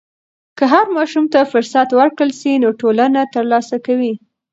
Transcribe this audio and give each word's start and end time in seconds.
که 0.57 0.63
هر 0.73 0.85
ماشوم 0.95 1.25
ته 1.33 1.39
فرصت 1.53 1.89
ورکړل 1.93 2.31
سي، 2.41 2.51
نو 2.63 2.69
ټولنه 2.81 3.21
ترلاسه 3.35 3.77
کوي. 3.85 4.13